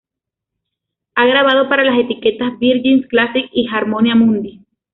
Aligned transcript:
Ha 1.13 1.25
grabado 1.27 1.69
para 1.69 1.83
las 1.83 1.99
etiquetas 1.99 2.57
Virgin 2.57 3.03
Classics 3.03 3.51
y 3.53 3.67
Harmonia 3.71 4.15
Mundi. 4.15 4.65